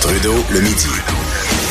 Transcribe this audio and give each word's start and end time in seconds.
Trudeau 0.00 0.34
le 0.52 0.60
midi. 0.60 0.88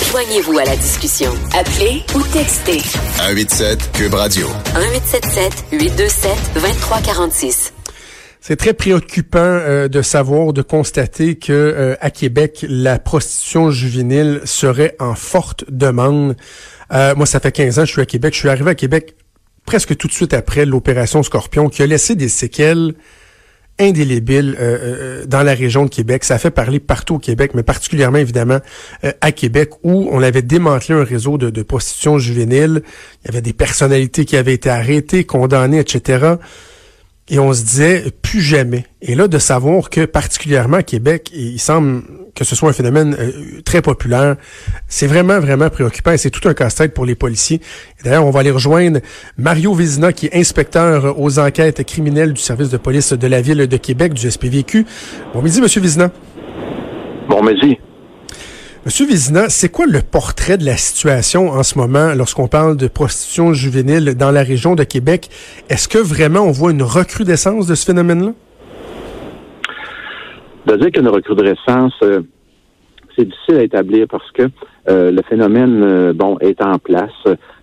Joignez-vous 0.10 0.58
à 0.60 0.66
la 0.66 0.76
discussion. 0.76 1.32
Appelez 1.58 2.04
ou 2.16 2.22
textez. 2.34 2.80
187 3.18 3.92
Cube 3.94 4.14
Radio. 4.14 4.48
1877 4.76 5.66
827 5.72 6.32
2346. 6.56 7.74
C'est 8.42 8.56
très 8.56 8.74
préoccupant 8.74 9.40
euh, 9.40 9.88
de 9.88 10.02
savoir, 10.02 10.54
de 10.54 10.62
constater 10.62 11.36
que 11.36 11.52
euh, 11.52 11.96
à 12.00 12.12
Québec, 12.12 12.66
la 12.70 13.00
prostitution 13.00 13.72
juvénile 13.72 14.42
serait 14.46 14.96
en 15.00 15.16
forte 15.16 15.66
demande. 15.70 16.36
Euh, 16.94 17.16
moi, 17.16 17.26
ça 17.26 17.40
fait 17.40 17.52
15 17.52 17.80
ans 17.80 17.82
que 17.82 17.88
je 17.88 17.92
suis 17.94 18.02
à 18.02 18.06
Québec. 18.06 18.34
Je 18.34 18.40
suis 18.40 18.50
arrivé 18.50 18.72
à 18.72 18.76
Québec 18.76 19.16
presque 19.66 19.98
tout 19.98 20.08
de 20.08 20.14
suite 20.14 20.34
après 20.34 20.66
l'opération 20.66 21.24
Scorpion, 21.24 21.70
qui 21.70 21.82
a 21.82 21.88
laissé 21.88 22.16
des 22.16 22.30
séquelles 22.30 22.94
indélébile 23.80 24.56
euh, 24.60 24.78
euh, 24.82 25.26
dans 25.26 25.44
la 25.44 25.54
région 25.54 25.84
de 25.86 25.90
Québec. 25.90 26.24
Ça 26.24 26.36
a 26.36 26.38
fait 26.38 26.52
parler 26.52 26.80
partout 26.80 27.16
au 27.16 27.20
Québec, 27.20 27.52
mais 27.54 27.64
particulièrement 27.64 28.18
évidemment 28.18 28.60
euh, 29.04 29.12
à 29.22 29.32
Québec, 29.32 29.72
où 29.84 30.08
on 30.12 30.22
avait 30.22 30.42
démantelé 30.42 31.00
un 31.00 31.04
réseau 31.04 31.38
de, 31.38 31.50
de, 31.50 31.64
prostitution 31.64 32.18
juvénile. 32.18 32.84
Il 33.24 33.28
y 33.28 33.30
avait 33.30 33.42
des 33.42 33.54
personnalités 33.54 34.26
qui 34.26 34.38
avaient 34.38 34.54
été 34.54 34.70
arrêtées, 34.70 35.26
condamnées, 35.26 35.80
etc. 35.80 36.36
Et 37.28 37.40
on 37.40 37.54
se 37.54 37.64
disait 37.64 38.04
plus 38.22 38.42
jamais. 38.42 38.86
Et 39.02 39.16
là, 39.16 39.28
de 39.28 39.40
savoir 39.40 39.90
que 39.90 40.06
particulièrement 40.06 40.78
à 40.78 40.84
Québec, 40.84 41.32
il 41.34 41.60
semble 41.60 42.04
que 42.36 42.44
ce 42.44 42.56
soit 42.56 42.70
un 42.70 42.74
phénomène 42.74 43.16
euh, 43.18 43.62
très 43.64 43.82
populaire, 43.82 44.36
c'est 44.88 45.08
vraiment, 45.08 45.40
vraiment 45.40 45.70
préoccupant 45.70 46.12
et 46.12 46.18
c'est 46.18 46.30
tout 46.30 46.48
un 46.48 46.54
casse-tête 46.54 46.94
pour 46.94 47.06
les 47.06 47.16
policiers. 47.16 47.62
D'ailleurs, 48.04 48.26
on 48.26 48.30
va 48.30 48.42
aller 48.42 48.52
rejoindre 48.52 49.00
Mario 49.38 49.74
Vézina, 49.74 50.12
qui 50.14 50.28
est 50.28 50.36
inspecteur 50.36 51.20
aux 51.20 51.40
enquêtes 51.40 51.84
criminelles 51.86 52.34
du 52.34 52.42
service 52.42 52.70
de 52.70 52.78
police 52.78 53.14
de 53.14 53.28
la 53.28 53.42
ville 53.42 53.66
de 53.68 53.78
Québec, 53.78 54.14
du 54.14 54.30
SPVQ. 54.30 54.86
Bon 55.34 55.42
midi, 55.42 55.62
Monsieur 55.62 55.82
Vézina. 55.82 56.12
Bon 57.30 57.42
midi. 57.42 57.80
Monsieur 58.86 59.08
Vézina, 59.08 59.50
c'est 59.50 59.70
quoi 59.70 59.88
le 59.88 60.02
portrait 60.02 60.60
de 60.60 60.64
la 60.64 60.78
situation 60.78 61.50
en 61.50 61.64
ce 61.64 61.80
moment 61.80 62.14
lorsqu'on 62.16 62.48
parle 62.48 62.78
de 62.78 62.88
prostitution 62.88 63.52
juvénile 63.52 64.14
dans 64.16 64.30
la 64.30 64.44
région 64.44 64.76
de 64.76 64.84
Québec? 64.84 65.30
Est-ce 65.72 65.88
que 65.88 65.98
vraiment 65.98 66.42
on 66.42 66.52
voit 66.52 66.70
une 66.70 66.84
recrudescence 66.84 67.66
de 67.66 67.74
ce 67.74 67.84
phénomène-là? 67.84 68.34
De 70.68 70.76
dire 70.76 70.92
qu'il 70.92 70.98
y 70.98 71.00
a 71.00 71.10
une 71.10 71.16
recrudescence, 71.16 71.96
euh, 72.04 72.22
c'est 73.16 73.26
difficile 73.26 73.56
à 73.56 73.64
établir 73.64 74.06
parce 74.08 74.32
que 74.34 74.44
euh, 74.88 75.10
le 75.10 75.22
phénomène, 75.28 75.82
euh, 75.82 76.14
bon, 76.14 76.38
est 76.38 76.62
en 76.62 76.78
place. 76.78 77.10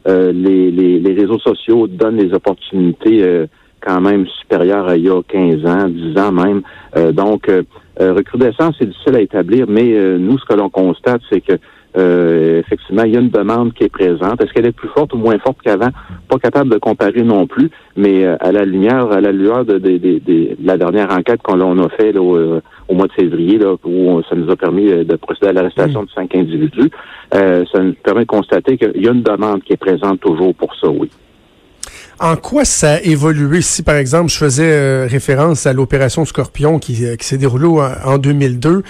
Les, 0.04 0.72
les, 0.72 0.98
les, 0.98 1.14
réseaux 1.14 1.38
sociaux 1.38 1.86
donnent 1.86 2.16
des 2.16 2.34
opportunités 2.34 3.46
quand 3.84 4.00
même 4.00 4.26
supérieures 4.40 4.88
à 4.88 4.96
il 4.96 5.04
y 5.04 5.10
a 5.10 5.20
15 5.22 5.66
ans, 5.66 5.88
10 5.88 6.18
ans 6.18 6.32
même. 6.32 6.62
donc, 7.12 7.48
euh, 8.00 8.14
recrudescence, 8.14 8.74
c'est 8.78 8.86
difficile 8.86 9.16
à 9.16 9.20
établir, 9.20 9.66
mais 9.68 9.92
euh, 9.92 10.16
nous, 10.18 10.38
ce 10.38 10.44
que 10.46 10.54
l'on 10.54 10.70
constate, 10.70 11.20
c'est 11.30 11.42
que 11.42 11.52
euh, 11.94 12.60
effectivement, 12.60 13.02
il 13.02 13.12
y 13.12 13.16
a 13.18 13.20
une 13.20 13.28
demande 13.28 13.74
qui 13.74 13.84
est 13.84 13.90
présente. 13.90 14.40
Est-ce 14.40 14.50
qu'elle 14.54 14.64
est 14.64 14.72
plus 14.72 14.88
forte 14.88 15.12
ou 15.12 15.18
moins 15.18 15.38
forte 15.40 15.58
qu'avant? 15.62 15.90
Pas 16.26 16.38
capable 16.38 16.70
de 16.70 16.78
comparer 16.78 17.22
non 17.22 17.46
plus, 17.46 17.70
mais 17.96 18.24
à 18.24 18.50
la 18.50 18.64
lumière, 18.64 19.12
à 19.12 19.20
la 19.20 19.30
lueur 19.30 19.66
de, 19.66 19.78
la 20.64 20.78
dernière 20.78 21.12
enquête 21.12 21.42
qu'on 21.42 21.60
a 21.60 21.88
fait 21.90 22.16
au, 22.16 22.58
mois 22.90 23.08
de 23.08 23.12
février, 23.12 23.58
là, 23.58 23.74
où 23.84 24.22
ça 24.22 24.34
nous 24.34 24.50
a 24.50 24.56
permis 24.56 24.86
de 24.86 25.16
procéder 25.16 25.48
à 25.48 25.52
l'arrestation 25.52 26.02
mm. 26.02 26.06
de 26.06 26.10
cinq 26.12 26.34
individus, 26.34 26.90
ça 27.30 27.82
nous 27.82 27.92
permet 28.02 28.22
de 28.22 28.26
constater 28.26 28.78
qu'il 28.78 29.02
y 29.02 29.08
a 29.08 29.12
une 29.12 29.22
demande 29.22 29.62
qui 29.62 29.74
est 29.74 29.76
présente 29.76 30.18
toujours 30.20 30.54
pour 30.54 30.74
ça, 30.76 30.88
oui. 30.88 31.10
En 32.20 32.36
quoi 32.36 32.64
ça 32.64 32.94
a 32.94 33.00
évolué? 33.00 33.62
Si, 33.62 33.82
par 33.82 33.96
exemple, 33.96 34.30
je 34.30 34.36
faisais 34.36 34.70
euh, 34.70 35.06
référence 35.10 35.66
à 35.66 35.72
l'opération 35.72 36.24
Scorpion 36.24 36.78
qui, 36.78 37.04
euh, 37.04 37.16
s'est 37.20 37.38
déroulée 37.38 37.66
en, 38.04 38.18
2002, 38.18 38.82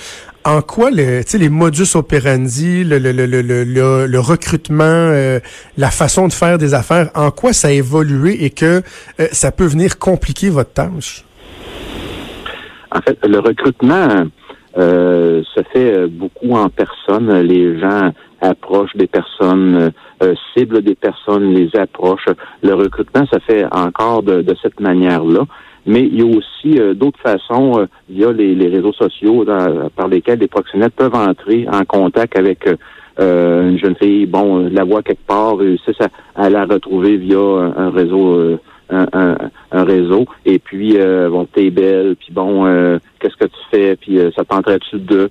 en 0.45 0.61
quoi 0.61 0.91
le, 0.91 1.23
les 1.39 1.49
modus 1.49 1.95
operandi, 1.95 2.85
le, 2.85 2.99
le, 2.99 3.13
le, 3.13 4.07
le 4.07 4.21
recrutement, 4.21 4.85
euh, 4.85 5.41
la 5.79 5.91
façon 5.91 6.29
de 6.29 6.33
faire 6.33 6.59
des 6.59 6.75
affaires, 6.75 7.11
en 7.15 7.31
quoi 7.31 7.53
ça 7.53 7.69
a 7.69 7.71
évolué 7.71 8.45
et 8.45 8.51
que 8.51 8.83
ça 9.31 9.53
peut 9.53 9.67
venir 9.67 9.99
compliquer 9.99 10.51
votre 10.51 10.73
tâche? 10.73 11.25
En 12.91 13.01
fait, 13.01 13.19
le 13.27 13.39
recrutement 13.39 14.27
se 14.75 15.63
fait 15.73 16.07
beaucoup 16.07 16.53
en 16.53 16.69
personne. 16.69 17.31
Les 17.41 17.79
gens 17.79 18.13
approche 18.43 18.95
des 18.97 19.07
personnes, 19.07 19.77
euh, 19.77 19.91
euh, 20.23 20.35
cible 20.55 20.83
des 20.83 20.95
personnes, 20.95 21.55
les 21.55 21.75
approche. 21.79 22.27
Le 22.63 22.75
recrutement, 22.75 23.25
ça 23.33 23.41
fait 23.41 23.65
encore 23.71 24.23
de, 24.23 24.45
cette 24.63 24.81
manière-là. 24.81 25.47
Mais 25.87 26.03
il 26.03 26.21
y 26.21 26.23
a 26.23 26.37
aussi 26.37 26.79
euh, 26.79 26.95
d'autres 26.95 27.19
façons 27.21 27.87
via 28.09 28.33
les, 28.33 28.69
réseaux 28.69 28.93
sociaux 28.93 29.45
par 29.97 30.09
lesquels 30.09 30.41
les 30.41 30.49
proxénètes 30.49 30.95
peuvent 30.95 31.15
entrer 31.15 31.67
en 31.73 31.85
contact 31.85 32.37
avec 32.37 32.69
une 33.19 33.79
jeune 33.79 33.95
fille, 33.97 34.27
bon, 34.27 34.69
la 34.73 34.85
voix 34.85 35.03
quelque 35.03 35.27
part, 35.27 35.59
réussissent 35.59 36.01
à, 36.01 36.45
à, 36.45 36.51
la 36.51 36.65
retrouver 36.65 37.19
via 37.19 37.39
un, 37.39 37.91
réseau 37.91 38.59
un, 38.93 39.85
réseau. 39.85 40.27
Et 40.45 40.59
puis 40.59 40.97
bon 40.97 41.47
t'es 41.47 41.71
belle 41.71 42.17
puis 42.17 42.33
bon 42.33 42.99
qu'est-ce 43.19 43.37
que 43.37 43.47
tu 43.47 43.61
fais 43.71 43.97
puis 43.97 44.19
ça 44.37 44.45
tenterait-tu 44.45 44.99
de 44.99 45.31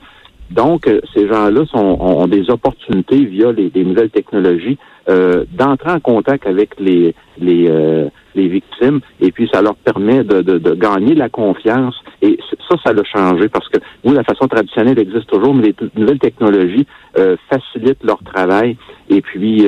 donc, 0.52 0.88
euh, 0.88 1.00
ces 1.14 1.28
gens-là 1.28 1.64
ont, 1.74 2.28
des 2.28 2.50
opportunités 2.50 3.24
via 3.24 3.52
les, 3.52 3.72
nouvelles 3.84 4.10
technologies 4.10 4.78
euh, 5.10 5.46
d'entrer 5.54 5.92
en 5.92 6.00
contact 6.00 6.46
avec 6.46 6.78
les, 6.80 7.16
les, 7.40 7.68
euh, 7.70 8.10
les 8.36 8.50
victimes. 8.50 9.00
Et 9.22 9.32
puis 9.32 9.50
ça 9.52 9.62
leur 9.62 9.76
permet 9.76 10.24
de, 10.24 10.42
de, 10.42 10.74
gagner 10.74 11.16
la 11.16 11.30
confiance. 11.30 11.96
Et 12.22 12.38
ça, 12.70 12.76
ça 12.86 12.94
l'a 12.94 13.04
changé 13.04 13.48
parce 13.48 13.70
que 13.70 13.80
nous, 14.04 14.14
la 14.14 14.24
façon 14.24 14.48
traditionnelle 14.48 15.00
existe 15.00 15.28
toujours, 15.28 15.54
mais 15.54 15.64
les 15.64 15.76
nouvelles 15.96 16.20
technologies 16.20 16.86
facilitent 17.50 18.04
leur 18.04 18.22
travail. 18.24 18.78
Et 19.10 19.22
puis 19.22 19.66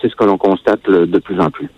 c'est 0.00 0.08
ce 0.08 0.16
que 0.16 0.24
l'on 0.24 0.38
constate 0.38 0.88
de 0.88 1.18
plus 1.18 1.40
en 1.40 1.50
plus. 1.50 1.68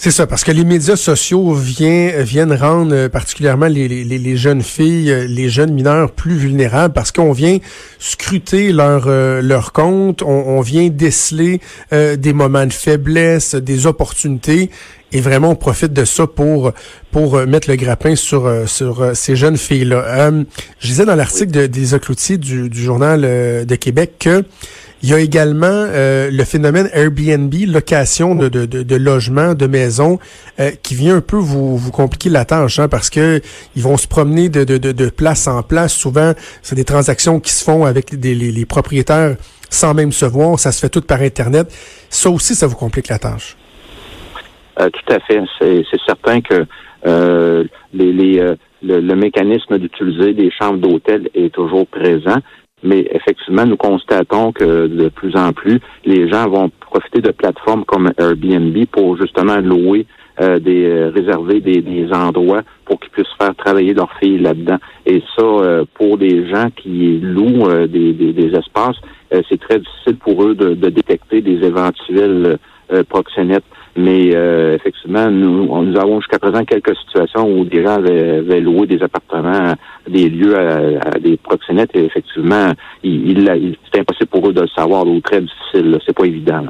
C'est 0.00 0.12
ça, 0.12 0.28
parce 0.28 0.44
que 0.44 0.52
les 0.52 0.62
médias 0.62 0.94
sociaux 0.94 1.52
viennent, 1.54 2.22
viennent 2.22 2.52
rendre 2.52 2.94
euh, 2.94 3.08
particulièrement 3.08 3.66
les, 3.66 3.88
les, 3.88 4.04
les, 4.04 4.36
jeunes 4.36 4.62
filles, 4.62 5.10
euh, 5.10 5.26
les 5.26 5.48
jeunes 5.48 5.72
mineurs 5.72 6.12
plus 6.12 6.36
vulnérables 6.36 6.94
parce 6.94 7.10
qu'on 7.10 7.32
vient 7.32 7.58
scruter 7.98 8.70
leur, 8.70 9.06
euh, 9.08 9.42
leur 9.42 9.72
compte, 9.72 10.22
on, 10.22 10.60
vient 10.60 10.88
déceler 10.88 11.60
des 11.90 12.32
moments 12.32 12.66
de 12.66 12.72
faiblesse, 12.72 13.56
des 13.56 13.86
opportunités 13.86 14.70
et 15.10 15.20
vraiment 15.20 15.50
on 15.50 15.56
profite 15.56 15.92
de 15.92 16.04
ça 16.04 16.28
pour 16.28 16.72
pour 17.10 17.38
mettre 17.46 17.70
le 17.70 17.76
grappin 17.76 18.14
sur 18.14 18.68
sur 18.68 19.16
ces 19.16 19.34
jeunes 19.36 19.56
filles 19.56 19.86
là. 19.86 20.30
je 20.80 20.86
disais 20.86 21.06
dans 21.06 21.14
l'article 21.14 21.52
de, 21.52 21.66
des 21.66 21.94
Ocloutiers 21.94 22.36
du, 22.36 22.68
du 22.68 22.82
journal 22.82 23.22
de 23.22 23.74
Québec 23.76 24.14
que 24.18 24.44
il 25.02 25.10
y 25.10 25.14
a 25.14 25.20
également 25.20 25.66
euh, 25.66 26.30
le 26.30 26.44
phénomène 26.44 26.88
Airbnb, 26.92 27.52
location 27.68 28.34
de, 28.34 28.48
de, 28.48 28.66
de, 28.66 28.82
de 28.82 28.96
logements, 28.96 29.54
de 29.54 29.66
maisons, 29.66 30.18
euh, 30.58 30.70
qui 30.82 30.94
vient 30.94 31.16
un 31.16 31.20
peu 31.20 31.36
vous, 31.36 31.76
vous 31.76 31.92
compliquer 31.92 32.30
la 32.30 32.44
tâche, 32.44 32.78
hein, 32.78 32.88
parce 32.88 33.08
que 33.08 33.40
ils 33.76 33.82
vont 33.82 33.96
se 33.96 34.08
promener 34.08 34.48
de, 34.48 34.64
de, 34.64 34.76
de, 34.76 35.10
place 35.10 35.46
en 35.46 35.62
place. 35.62 35.94
Souvent, 35.94 36.32
c'est 36.62 36.74
des 36.74 36.84
transactions 36.84 37.38
qui 37.38 37.52
se 37.52 37.64
font 37.64 37.84
avec 37.84 38.18
des, 38.18 38.34
les, 38.34 38.66
propriétaires 38.66 39.36
sans 39.70 39.94
même 39.94 40.12
se 40.12 40.26
voir. 40.26 40.58
Ça 40.58 40.72
se 40.72 40.80
fait 40.80 40.88
tout 40.88 41.02
par 41.02 41.20
Internet. 41.20 41.68
Ça 42.08 42.30
aussi, 42.30 42.54
ça 42.54 42.66
vous 42.66 42.76
complique 42.76 43.08
la 43.08 43.18
tâche. 43.18 43.56
Euh, 44.80 44.88
tout 44.90 45.12
à 45.12 45.20
fait. 45.20 45.40
C'est 45.60 46.00
certain 46.06 46.40
que 46.40 46.66
les, 47.92 48.12
les 48.12 48.54
le, 48.82 49.00
le, 49.00 49.16
mécanisme 49.16 49.78
d'utiliser 49.78 50.34
des 50.34 50.50
chambres 50.50 50.78
d'hôtel 50.78 51.28
est 51.34 51.52
toujours 51.52 51.86
présent. 51.86 52.38
Mais 52.82 53.08
effectivement, 53.10 53.66
nous 53.66 53.76
constatons 53.76 54.52
que 54.52 54.86
de 54.86 55.08
plus 55.08 55.34
en 55.36 55.52
plus, 55.52 55.80
les 56.04 56.28
gens 56.28 56.48
vont 56.48 56.70
profiter 56.80 57.20
de 57.20 57.32
plateformes 57.32 57.84
comme 57.84 58.12
Airbnb 58.18 58.76
pour 58.86 59.16
justement 59.16 59.56
louer 59.58 60.06
euh, 60.40 60.60
des 60.60 60.84
euh, 60.84 61.10
réserver 61.12 61.60
des, 61.60 61.82
des, 61.82 62.12
endroits 62.12 62.62
pour 62.84 63.00
qu'ils 63.00 63.10
puissent 63.10 63.26
faire 63.40 63.56
travailler 63.56 63.92
leurs 63.92 64.12
filles 64.20 64.38
là-dedans. 64.38 64.78
Et 65.04 65.20
ça, 65.36 65.42
euh, 65.42 65.84
pour 65.94 66.16
des 66.16 66.48
gens 66.48 66.68
qui 66.76 67.18
louent 67.20 67.68
des, 67.88 68.12
des, 68.12 68.32
des, 68.32 68.56
espaces, 68.56 68.96
c'est 69.50 69.60
très 69.60 69.80
difficile 69.80 70.16
pour 70.16 70.44
eux 70.44 70.54
de, 70.54 70.74
de 70.74 70.88
détecter 70.90 71.40
des 71.42 71.66
éventuels 71.66 72.58
proxénètes. 73.08 73.64
Mais 73.98 74.30
euh, 74.32 74.76
effectivement, 74.76 75.28
nous, 75.28 75.66
nous 75.82 75.98
avons 75.98 76.20
jusqu'à 76.20 76.38
présent 76.38 76.64
quelques 76.64 76.96
situations 76.98 77.50
où 77.50 77.64
des 77.64 77.82
gens 77.82 77.96
avaient, 77.96 78.60
loué 78.60 78.86
des 78.86 79.02
appartements, 79.02 79.74
des 80.08 80.28
lieux 80.28 80.56
à, 80.56 81.18
des 81.18 81.36
proxénètes 81.36 81.90
et 81.94 82.04
effectivement, 82.04 82.70
il, 83.02 83.76
c'est 83.92 83.98
impossible 83.98 84.30
pour 84.30 84.48
eux 84.48 84.52
de 84.52 84.60
le 84.60 84.68
savoir 84.68 85.04
ou 85.04 85.20
très 85.20 85.40
difficile. 85.40 85.98
C'est 86.06 86.16
pas 86.16 86.26
évident. 86.26 86.62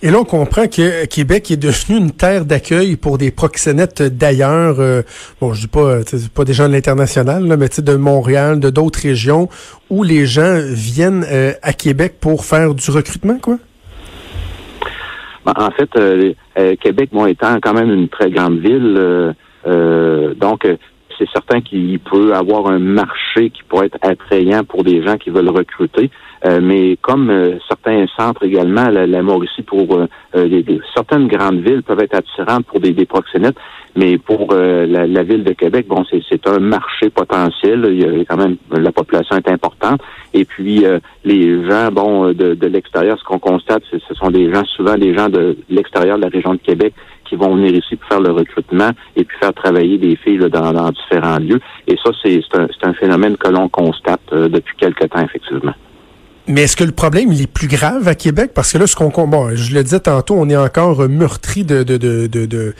Et 0.00 0.10
là, 0.10 0.18
on 0.20 0.24
comprend 0.24 0.66
que 0.66 1.04
Québec 1.04 1.50
est 1.50 1.58
devenu 1.58 1.98
une 1.98 2.10
terre 2.10 2.46
d'accueil 2.46 2.96
pour 2.96 3.18
des 3.18 3.30
proxénètes 3.30 4.02
d'ailleurs. 4.02 4.76
Euh, 4.80 5.02
bon, 5.42 5.52
je 5.52 5.60
dis 5.60 5.68
pas, 5.68 5.98
pas 6.34 6.44
des 6.44 6.54
gens 6.54 6.68
de 6.68 6.72
l'international, 6.72 7.44
mais 7.58 7.68
de 7.68 7.96
Montréal, 7.96 8.60
de 8.60 8.70
d'autres 8.70 9.00
régions, 9.00 9.50
où 9.90 10.04
les 10.04 10.24
gens 10.24 10.58
viennent 10.70 11.26
euh, 11.30 11.52
à 11.60 11.74
Québec 11.74 12.14
pour 12.18 12.46
faire 12.46 12.74
du 12.74 12.90
recrutement, 12.90 13.38
quoi? 13.38 13.58
Ben, 15.44 15.52
en 15.56 15.70
fait, 15.70 15.90
euh, 15.96 16.32
euh, 16.58 16.76
Québec, 16.76 17.10
étant 17.28 17.58
quand 17.60 17.74
même 17.74 17.90
une 17.90 18.08
très 18.08 18.30
grande 18.30 18.58
ville, 18.58 19.34
euh, 19.66 20.34
donc 20.34 20.66
c'est 21.18 21.28
certain 21.30 21.60
qu'il 21.60 21.98
peut 22.00 22.34
avoir 22.34 22.68
un 22.68 22.78
marché 22.78 23.50
qui 23.50 23.62
pourrait 23.68 23.86
être 23.86 23.98
attrayant 24.02 24.64
pour 24.64 24.84
des 24.84 25.02
gens 25.02 25.16
qui 25.16 25.30
veulent 25.30 25.50
recruter. 25.50 26.10
Euh, 26.44 26.60
mais 26.60 26.96
comme 27.00 27.30
euh, 27.30 27.58
certains 27.68 28.04
centres 28.16 28.44
également, 28.44 28.88
la, 28.88 29.22
Mauricie 29.22 29.62
pour 29.62 29.96
euh, 29.96 30.06
certaines 30.94 31.28
grandes 31.28 31.60
villes 31.60 31.82
peuvent 31.84 32.00
être 32.00 32.16
attirantes 32.16 32.66
pour 32.66 32.80
des, 32.80 32.92
des 32.92 33.06
proxénètes, 33.06 33.56
mais 33.94 34.18
pour 34.18 34.52
la, 34.54 35.22
ville 35.22 35.44
de 35.44 35.52
Québec, 35.52 35.86
bon, 35.86 36.04
c'est 36.10 36.48
un 36.48 36.58
marché 36.58 37.10
potentiel. 37.10 37.86
Il 37.90 38.00
y 38.00 38.04
a 38.04 38.24
quand 38.24 38.38
même 38.38 38.56
la 38.70 38.90
population 38.90 39.36
est 39.36 39.48
importante. 39.50 40.00
Et 40.32 40.44
puis 40.44 40.84
les 41.24 41.68
gens, 41.68 41.92
bon, 41.92 42.32
de, 42.32 42.54
de 42.54 42.66
l'extérieur, 42.66 43.18
ce 43.18 43.24
qu'on 43.24 43.38
constate, 43.38 43.82
ce 43.90 44.14
sont 44.14 44.30
des 44.30 44.52
gens, 44.52 44.64
souvent 44.64 44.96
des 44.96 45.14
gens 45.14 45.28
de 45.28 45.56
l'extérieur 45.68 46.16
de 46.16 46.22
la 46.22 46.28
région 46.28 46.54
de 46.54 46.60
Québec 46.60 46.94
qui 47.26 47.36
vont 47.36 47.54
venir 47.54 47.74
ici 47.74 47.96
pour 47.96 48.08
faire 48.08 48.20
le 48.20 48.32
recrutement 48.32 48.90
et 49.14 49.24
puis 49.24 49.36
faire 49.38 49.52
travailler 49.52 49.98
des 49.98 50.16
filles 50.16 50.38
dans, 50.38 50.72
dans, 50.72 50.90
différents 50.90 51.38
lieux. 51.38 51.60
Et 51.86 51.96
ça, 52.02 52.10
c'est 52.24 52.40
un, 52.54 52.66
un, 52.82 52.94
phénomène 52.94 53.36
que 53.36 53.48
l'on 53.48 53.68
constate 53.68 54.32
depuis 54.32 54.74
quelque 54.78 55.04
temps, 55.04 55.22
effectivement. 55.22 55.74
Mais 56.52 56.64
est-ce 56.64 56.76
que 56.76 56.84
le 56.84 56.92
problème 56.92 57.32
il 57.32 57.40
est 57.40 57.46
plus 57.50 57.66
grave 57.66 58.08
à 58.08 58.14
Québec? 58.14 58.50
Parce 58.54 58.72
que 58.72 58.78
là 58.78 58.86
ce 58.86 58.94
qu'on 58.94 59.08
bon, 59.26 59.56
je 59.56 59.74
le 59.74 59.82
disais 59.82 60.00
tantôt, 60.00 60.34
on 60.38 60.50
est 60.50 60.56
encore 60.56 61.08
meurtri 61.08 61.64
de 61.64 61.82
de 61.82 61.96
de 61.96 62.26
de 62.26 62.44
de, 62.44 62.74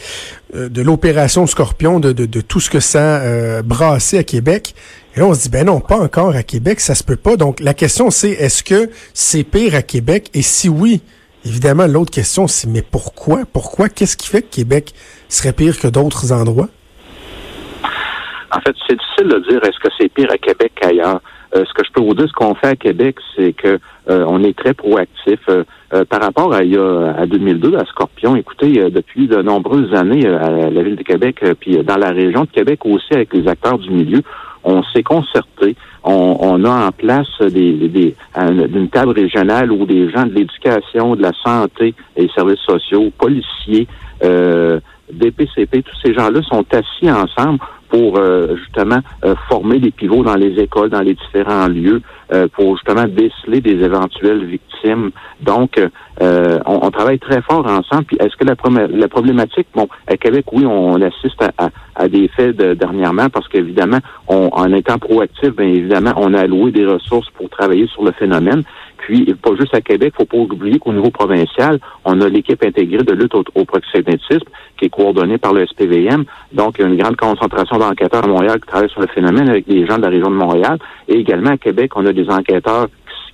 euh, 0.54 0.68
de 0.68 0.82
l'opération 0.82 1.46
Scorpion, 1.46 1.98
de, 1.98 2.12
de, 2.12 2.26
de 2.26 2.40
tout 2.42 2.60
ce 2.60 2.68
que 2.68 2.80
ça 2.80 3.22
euh, 3.22 3.62
brassé 3.62 4.18
à 4.18 4.24
Québec. 4.24 4.74
Et 5.16 5.20
là 5.20 5.26
on 5.26 5.32
se 5.32 5.44
dit 5.44 5.48
ben 5.48 5.64
non, 5.64 5.80
pas 5.80 5.96
encore 5.96 6.36
à 6.36 6.42
Québec, 6.42 6.80
ça 6.80 6.94
se 6.94 7.02
peut 7.02 7.16
pas. 7.16 7.36
Donc 7.36 7.60
la 7.60 7.72
question 7.72 8.10
c'est 8.10 8.32
est-ce 8.32 8.62
que 8.62 8.90
c'est 9.14 9.42
pire 9.42 9.74
à 9.74 9.80
Québec? 9.80 10.28
Et 10.34 10.42
si 10.42 10.68
oui, 10.68 11.00
évidemment 11.46 11.86
l'autre 11.86 12.10
question 12.10 12.46
c'est 12.48 12.68
mais 12.68 12.82
pourquoi? 12.82 13.44
Pourquoi? 13.50 13.88
Qu'est-ce 13.88 14.18
qui 14.18 14.28
fait 14.28 14.42
que 14.42 14.54
Québec 14.54 14.92
serait 15.30 15.54
pire 15.54 15.78
que 15.78 15.88
d'autres 15.88 16.30
endroits? 16.30 16.68
En 18.54 18.60
fait, 18.60 18.76
c'est 18.86 18.98
difficile 18.98 19.28
de 19.28 19.50
dire 19.50 19.64
est-ce 19.64 19.80
que 19.80 19.88
c'est 19.98 20.10
pire 20.10 20.30
à 20.30 20.36
Québec 20.36 20.72
qu'ailleurs. 20.78 21.22
Euh, 21.54 21.64
ce 21.66 21.74
que 21.74 21.84
je 21.84 21.92
peux 21.92 22.00
vous 22.00 22.14
dire, 22.14 22.26
ce 22.26 22.32
qu'on 22.32 22.54
fait 22.54 22.68
à 22.68 22.76
Québec, 22.76 23.16
c'est 23.36 23.52
que 23.52 23.78
euh, 24.08 24.24
on 24.26 24.42
est 24.42 24.56
très 24.56 24.72
proactif. 24.72 25.40
Euh, 25.48 25.64
par 26.08 26.22
rapport 26.22 26.54
à, 26.54 26.60
à 26.60 27.26
2002, 27.26 27.76
à 27.76 27.84
Scorpion, 27.84 28.34
écoutez, 28.36 28.90
depuis 28.90 29.26
de 29.26 29.42
nombreuses 29.42 29.94
années 29.94 30.26
à 30.26 30.48
la 30.70 30.82
Ville 30.82 30.96
de 30.96 31.02
Québec, 31.02 31.44
puis 31.60 31.76
dans 31.84 31.98
la 31.98 32.08
région 32.08 32.42
de 32.42 32.50
Québec 32.50 32.80
aussi, 32.86 33.12
avec 33.12 33.34
les 33.34 33.46
acteurs 33.46 33.78
du 33.78 33.90
milieu, 33.90 34.22
on 34.64 34.82
s'est 34.84 35.02
concerté. 35.02 35.76
On, 36.02 36.38
on, 36.40 36.64
a 36.64 36.86
en 36.86 36.92
place 36.92 37.28
des, 37.40 37.88
des, 37.88 38.14
une 38.36 38.88
table 38.88 39.12
régionale 39.12 39.70
où 39.70 39.84
des 39.84 40.10
gens 40.10 40.24
de 40.24 40.32
l'éducation, 40.32 41.14
de 41.14 41.22
la 41.22 41.32
santé, 41.44 41.94
des 42.16 42.28
services 42.34 42.60
sociaux, 42.60 43.10
policiers, 43.18 43.86
euh, 44.24 44.80
DPCP, 45.12 45.82
tous 45.82 45.96
ces 46.04 46.14
gens-là 46.14 46.42
sont 46.42 46.64
assis 46.72 47.10
ensemble 47.10 47.58
pour 47.92 48.16
euh, 48.16 48.56
justement 48.56 49.00
euh, 49.24 49.34
former 49.48 49.78
des 49.78 49.90
pivots 49.90 50.24
dans 50.24 50.34
les 50.34 50.58
écoles, 50.58 50.88
dans 50.88 51.02
les 51.02 51.14
différents 51.14 51.68
lieux, 51.68 52.00
euh, 52.32 52.48
pour 52.48 52.76
justement 52.78 53.04
déceler 53.04 53.60
des 53.60 53.84
éventuelles 53.84 54.46
victimes. 54.46 55.10
Donc, 55.42 55.78
on, 56.64 56.90
travaille 56.90 57.18
très 57.18 57.42
fort 57.42 57.66
ensemble. 57.66 58.04
Puis, 58.04 58.16
est-ce 58.20 58.36
que 58.36 58.44
la, 58.44 58.54
la, 58.88 59.08
problématique, 59.08 59.66
bon, 59.74 59.88
à 60.06 60.16
Québec, 60.16 60.46
oui, 60.52 60.64
on, 60.64 61.00
assiste 61.00 61.42
à, 61.96 62.08
des 62.08 62.28
faits 62.28 62.56
de, 62.56 62.74
dernièrement 62.74 63.28
parce 63.28 63.48
qu'évidemment, 63.48 63.98
en 64.28 64.72
étant 64.72 64.98
proactif, 64.98 65.50
bien 65.56 65.66
évidemment, 65.66 66.12
on 66.16 66.32
a 66.34 66.40
alloué 66.40 66.70
des 66.70 66.86
ressources 66.86 67.28
pour 67.30 67.48
travailler 67.50 67.86
sur 67.88 68.04
le 68.04 68.12
phénomène. 68.12 68.62
Puis, 69.02 69.34
pas 69.34 69.50
juste 69.56 69.74
à 69.74 69.80
Québec, 69.80 70.14
faut 70.16 70.24
pas 70.24 70.36
oublier 70.36 70.78
qu'au 70.78 70.92
niveau 70.92 71.10
provincial, 71.10 71.80
on 72.04 72.20
a 72.20 72.28
l'équipe 72.28 72.64
intégrée 72.64 73.02
de 73.02 73.12
lutte 73.12 73.34
au, 73.34 73.42
au, 73.56 73.64
proxénétisme 73.64 74.46
qui 74.78 74.84
est 74.84 74.90
coordonnée 74.90 75.38
par 75.38 75.52
le 75.52 75.66
SPVM. 75.66 76.24
Donc, 76.52 76.76
il 76.78 76.82
y 76.82 76.84
a 76.84 76.88
une 76.88 76.96
grande 76.96 77.16
concentration 77.16 77.78
d'enquêteurs 77.78 78.24
à 78.24 78.28
Montréal 78.28 78.60
qui 78.60 78.68
travaillent 78.68 78.90
sur 78.90 79.00
le 79.00 79.08
phénomène 79.08 79.48
avec 79.48 79.66
des 79.66 79.84
gens 79.86 79.96
de 79.96 80.02
la 80.02 80.08
région 80.08 80.30
de 80.30 80.36
Montréal. 80.36 80.78
Et 81.08 81.14
également 81.14 81.50
à 81.50 81.56
Québec, 81.56 81.90
on 81.96 82.06
a 82.06 82.12
des 82.12 82.30
enquêteurs 82.30 82.86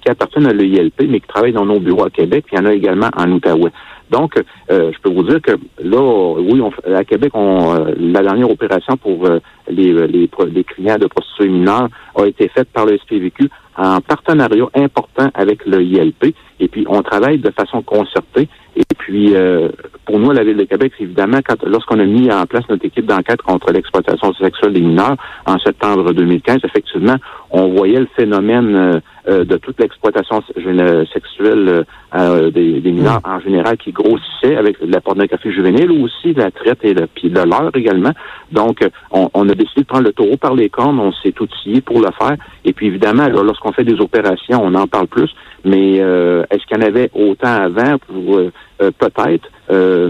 qui 0.03 0.11
appartiennent 0.11 0.47
à 0.47 0.55
l'EILP, 0.55 1.03
mais 1.06 1.20
qui 1.20 1.26
travaillent 1.26 1.53
dans 1.53 1.67
nos 1.67 1.81
bureaux 1.81 2.06
à 2.06 2.11
Québec. 2.11 2.44
Puis 2.47 2.56
il 2.56 2.61
y 2.61 2.62
en 2.62 2.67
a 2.67 2.73
également 2.73 3.11
en 3.14 3.31
Outaouais. 3.31 3.73
Donc, 4.11 4.41
euh, 4.71 4.91
je 4.91 4.99
peux 5.00 5.11
vous 5.11 5.25
dire 5.25 5.41
que 5.43 5.53
là, 5.82 6.35
oui, 6.41 6.62
on, 6.62 6.73
à 6.94 7.05
Québec, 7.05 7.32
on, 7.35 7.75
euh, 7.75 7.93
la 7.99 8.23
dernière 8.23 8.50
opération 8.50 8.97
pour 8.97 9.26
euh, 9.26 9.38
les, 9.69 9.93
les, 9.93 10.31
les, 10.50 10.64
clients 10.64 10.97
de 10.97 11.06
prostituées 11.06 11.49
mineures 11.49 11.88
a 12.14 12.25
été 12.25 12.49
faite 12.49 12.69
par 12.73 12.87
le 12.87 12.97
SPVQ 12.97 13.50
en 13.79 14.01
partenariat 14.01 14.67
important 14.75 15.31
avec 15.35 15.65
le 15.65 15.83
ILP. 15.83 16.35
Et 16.61 16.69
puis, 16.69 16.85
on 16.89 17.01
travaille 17.03 17.39
de 17.39 17.51
façon 17.51 17.81
concertée. 17.83 18.49
Et 18.77 18.95
puis, 18.99 19.35
euh, 19.35 19.69
pour 20.05 20.19
nous, 20.19 20.33
la 20.33 20.45
Ville 20.45 20.57
de 20.57 20.65
Québec, 20.65 20.93
évidemment, 20.99 21.39
quand 21.47 21.63
lorsqu'on 21.65 22.01
a 22.01 22.05
mis 22.05 22.31
en 22.31 22.45
place 22.47 22.65
notre 22.69 22.85
équipe 22.85 23.07
d'enquête 23.07 23.41
contre 23.43 23.73
l'exploitation 23.73 24.35
sexuelle 24.35 24.73
des 24.73 24.81
mineurs 24.81 25.17
en 25.47 25.59
septembre 25.59 26.13
2015, 26.13 26.59
effectivement, 26.65 27.17
on 27.51 27.69
voyait 27.69 28.01
le 28.01 28.09
phénomène 28.17 28.77
euh, 28.77 29.01
euh, 29.29 29.45
de 29.45 29.57
toute 29.57 29.79
l'exploitation 29.81 30.43
sexuelle 31.13 31.85
des, 32.53 32.81
mineurs 32.85 33.21
mm. 33.25 33.31
en 33.31 33.41
général 33.41 33.77
qui 33.77 33.93
grossissait 33.93 34.57
avec 34.57 34.77
la 34.81 35.01
pornographie 35.01 35.53
juvénile 35.53 35.91
ou 35.91 36.05
aussi 36.05 36.35
la 36.35 36.51
traite 36.51 36.79
et 36.83 36.95
le, 36.95 37.07
puis 37.07 37.31
de 37.31 37.41
l'heure 37.41 37.71
également. 37.75 38.13
Donc, 38.53 38.87
on, 39.11 39.29
on, 39.35 39.49
a 39.49 39.55
décidé 39.55 39.83
de 39.83 39.87
prendre 39.87 40.05
le 40.05 40.13
taureau 40.13 40.37
par 40.37 40.55
les 40.55 40.71
cornes, 40.71 40.99
on 40.99 41.13
s'est 41.13 41.35
outillé 41.41 41.81
pour 41.81 42.01
le 42.01 42.11
faire. 42.19 42.37
Et 42.65 42.73
puis, 42.73 42.87
évidemment, 42.87 43.29
lorsqu'on 43.29 43.73
fait 43.73 43.85
des 43.85 44.01
opérations, 44.01 44.61
on 44.63 44.75
en 44.75 44.87
parle 44.87 45.07
plus. 45.07 45.31
Mais 45.65 46.01
euh, 46.01 46.45
est-ce 46.51 46.65
qu'il 46.67 46.79
y 46.79 46.85
en 46.85 46.87
avait 46.87 47.11
autant 47.15 47.49
avant? 47.49 47.99
Euh, 48.13 48.51
euh, 48.81 48.93
peut-être. 48.97 49.49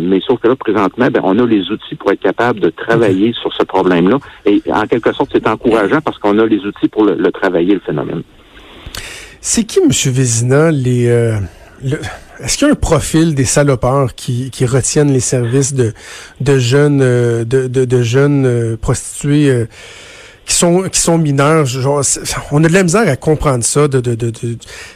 mais 0.00 0.21
sauf 0.21 0.41
que 0.41 0.49
là, 0.49 0.56
présentement, 0.56 1.09
ben, 1.11 1.23
on 1.25 1.38
a 1.38 1.47
les 1.47 1.71
outils 1.71 1.94
pour 1.94 2.12
être 2.12 2.21
capable 2.21 2.61
de 2.61 2.69
travailler 2.69 3.32
sur 3.32 3.53
ce 3.55 3.62
problème-là. 3.64 4.19
Et 4.44 4.62
en 4.71 4.87
quelque 4.87 5.12
sorte, 5.12 5.31
c'est 5.32 5.49
encourageant 5.49 6.00
parce 6.03 6.19
qu'on 6.19 6.38
a 6.38 6.44
les 6.44 6.61
outils 6.67 6.88
pour 6.88 7.05
le, 7.05 7.32
travailler, 7.32 7.75
le 7.75 7.81
phénomène. 7.81 8.23
C'est 9.40 9.64
qui, 9.64 9.81
M. 9.81 9.90
Vézina, 9.90 10.70
les... 10.70 11.06
Est-ce 12.40 12.56
qu'il 12.56 12.69
y 12.69 12.70
a 12.70 12.73
un 12.73 12.76
profil 12.76 13.35
des 13.35 13.44
salopards 13.44 14.14
qui, 14.14 14.50
retiennent 14.64 15.12
les 15.12 15.20
services 15.20 15.75
de, 15.75 15.93
de 16.40 16.58
jeunes 16.58 16.99
de, 16.99 17.44
de, 17.44 18.02
jeunes 18.02 18.76
prostituées 18.81 19.67
qui 20.46 20.55
sont 20.55 20.82
qui 20.82 21.00
sont 21.00 21.19
mineurs? 21.19 21.67
On 22.52 22.62
a 22.62 22.69
de 22.69 22.73
la 22.73 22.82
misère 22.85 23.08
à 23.08 23.17
comprendre 23.17 23.64
ça 23.64 23.88
de, 23.88 24.00
de, 24.00 24.14
de, 24.14 24.32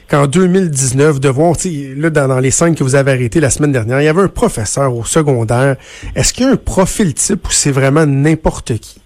qu'en 0.08 0.28
2019, 0.28 1.18
de 1.18 1.28
voir, 1.28 1.56
là, 1.96 2.10
dans, 2.10 2.28
dans 2.28 2.40
les 2.40 2.52
scènes 2.52 2.76
que 2.76 2.84
vous 2.84 2.94
avez 2.94 3.10
arrêtées 3.10 3.40
la 3.40 3.50
semaine 3.50 3.72
dernière, 3.72 4.00
il 4.00 4.04
y 4.04 4.08
avait 4.08 4.22
un 4.22 4.28
professeur 4.28 4.94
au 4.96 5.04
secondaire. 5.04 5.76
Est-ce 6.14 6.32
qu'il 6.32 6.46
y 6.46 6.48
a 6.48 6.52
un 6.52 6.56
profil 6.56 7.12
type 7.14 7.48
ou 7.48 7.50
c'est 7.50 7.72
vraiment 7.72 8.06
n'importe 8.06 8.78
qui? 8.78 9.01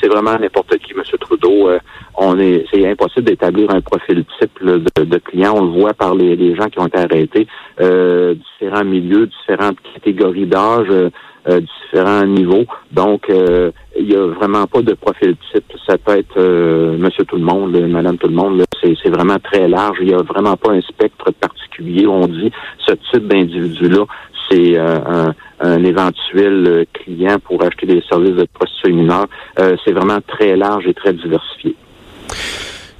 C'est 0.00 0.08
vraiment 0.08 0.38
n'importe 0.38 0.76
qui, 0.78 0.92
M. 0.92 1.02
Trudeau. 1.20 1.68
Euh, 1.68 1.78
on 2.16 2.38
est, 2.38 2.64
c'est 2.72 2.86
impossible 2.88 3.26
d'établir 3.26 3.70
un 3.70 3.80
profil 3.80 4.24
type 4.38 4.62
de, 4.62 5.04
de 5.04 5.18
client. 5.18 5.54
On 5.56 5.64
le 5.64 5.80
voit 5.80 5.94
par 5.94 6.14
les, 6.14 6.36
les 6.36 6.54
gens 6.54 6.66
qui 6.66 6.78
ont 6.80 6.86
été 6.86 6.98
arrêtés, 6.98 7.46
euh, 7.80 8.34
différents 8.34 8.84
milieux, 8.84 9.26
différentes 9.26 9.78
catégories 9.94 10.46
d'âge. 10.46 10.88
Euh, 10.90 11.10
euh, 11.48 11.60
différents 11.60 12.26
niveaux. 12.26 12.66
Donc, 12.92 13.30
euh, 13.30 13.70
il 13.98 14.06
n'y 14.06 14.14
a 14.14 14.26
vraiment 14.26 14.66
pas 14.66 14.82
de 14.82 14.92
profil 14.92 15.34
type. 15.50 15.64
Ça 15.86 15.96
peut 15.96 16.18
être 16.18 16.36
euh, 16.36 16.98
monsieur 16.98 17.24
tout 17.24 17.36
le 17.36 17.42
monde, 17.42 17.74
madame 17.88 18.18
tout 18.18 18.26
le 18.28 18.34
monde. 18.34 18.64
C'est 18.82 19.08
vraiment 19.08 19.38
très 19.38 19.66
large. 19.66 19.96
Il 20.00 20.08
n'y 20.08 20.14
a 20.14 20.22
vraiment 20.22 20.56
pas 20.56 20.72
un 20.72 20.82
spectre 20.82 21.30
particulier. 21.40 22.06
On 22.06 22.26
dit 22.26 22.50
ce 22.86 22.92
type 23.10 23.28
d'individu-là, 23.28 24.04
c'est 24.50 24.76
un, 24.76 25.32
un, 25.60 25.84
éventuel 25.84 26.86
client 26.92 27.38
pour 27.38 27.62
acheter 27.62 27.86
des 27.86 28.02
services 28.08 28.36
de 28.36 28.46
prostitution 28.52 28.96
mineure. 28.96 29.26
c'est 29.84 29.92
vraiment 29.92 30.20
très 30.26 30.56
large 30.56 30.86
et 30.86 30.94
très 30.94 31.12
diversifié. 31.12 31.74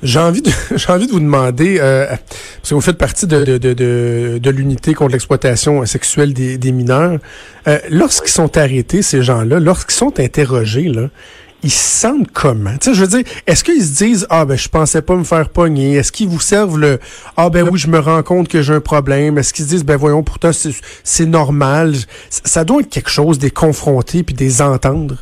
J'ai 0.02 0.20
envie 0.20 0.42
de 0.42 0.50
j'ai 0.76 0.92
envie 0.92 1.06
de 1.06 1.12
vous 1.12 1.20
demander 1.20 1.78
euh, 1.80 2.06
parce 2.06 2.68
que 2.68 2.74
vous 2.74 2.80
faites 2.80 2.98
partie 2.98 3.26
de 3.26 3.44
de, 3.44 3.58
de, 3.58 4.38
de, 4.38 4.50
l'unité 4.50 4.94
contre 4.94 5.12
l'exploitation 5.12 5.84
sexuelle 5.86 6.32
des, 6.32 6.56
des 6.56 6.72
mineurs. 6.72 7.18
Euh, 7.66 7.78
lorsqu'ils 7.90 8.32
sont 8.32 8.56
arrêtés 8.56 9.02
ces 9.02 9.22
gens-là, 9.22 9.58
lorsqu'ils 9.58 9.96
sont 9.96 10.20
interrogés 10.20 10.88
là, 10.88 11.08
ils 11.62 11.70
se 11.70 12.06
sentent 12.06 12.30
comment? 12.32 12.76
Tu 12.80 12.90
sais, 12.90 12.94
je 12.94 13.00
veux 13.00 13.22
dire, 13.22 13.32
est-ce 13.46 13.64
qu'ils 13.64 13.82
se 13.82 14.04
disent 14.04 14.26
ah 14.30 14.44
ben 14.44 14.56
je 14.56 14.68
pensais 14.68 15.02
pas 15.02 15.16
me 15.16 15.24
faire 15.24 15.48
pogner 15.48 15.94
Est-ce 15.94 16.12
qu'ils 16.12 16.28
vous 16.28 16.40
servent 16.40 16.78
le 16.78 16.98
ah 17.36 17.50
ben 17.50 17.68
oui 17.68 17.78
je 17.78 17.88
me 17.88 17.98
rends 17.98 18.22
compte 18.22 18.48
que 18.48 18.62
j'ai 18.62 18.74
un 18.74 18.80
problème 18.80 19.38
Est-ce 19.38 19.52
qu'ils 19.52 19.64
se 19.64 19.70
disent 19.70 19.84
ben 19.84 19.96
voyons 19.96 20.22
pourtant 20.22 20.50
c'est 20.52 21.26
normal 21.26 21.94
Ça 22.30 22.64
doit 22.64 22.80
être 22.80 22.90
quelque 22.90 23.10
chose 23.10 23.38
des 23.38 23.50
confronter 23.50 24.22
puis 24.22 24.34
des 24.34 24.62
entendre. 24.62 25.16